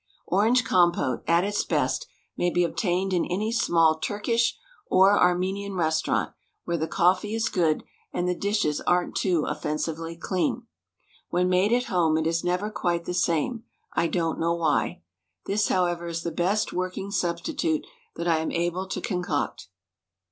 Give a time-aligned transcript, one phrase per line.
[0.25, 6.33] Orange Compote, at its best, may be obtained in any small Turkish or Armenian restaurant
[6.65, 10.65] where the cofEee is good and the dishes aren't too ofEensively clean.
[11.29, 15.03] When made at home it is never quite the same— I don't know why.
[15.45, 19.67] This, however, is the best working substitute that I am able to concoct.